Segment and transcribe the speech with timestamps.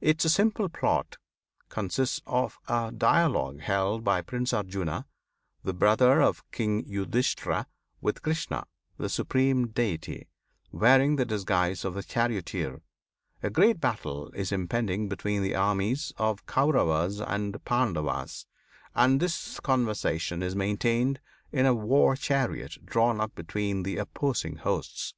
[0.00, 1.16] Its simple plot
[1.70, 5.06] consists of a dialogue held by Prince Arjuna,
[5.64, 7.66] the brother of King Yudhisthira,
[8.00, 10.28] with Krishna, the Supreme Deity,
[10.70, 12.80] wearing the disguise of a charioteer.
[13.42, 18.46] A great battle is impending between the armies of the Kauravas and Pandavas,
[18.94, 21.18] and this conversation is maintained
[21.50, 25.14] in a war chariot drawn up between the opposing hosts.